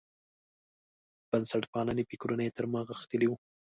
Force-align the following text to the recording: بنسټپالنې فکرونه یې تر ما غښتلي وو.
بنسټپالنې 1.29 2.03
فکرونه 2.09 2.43
یې 2.45 2.51
تر 2.57 2.65
ما 2.71 2.81
غښتلي 2.89 3.27
وو. 3.29 3.37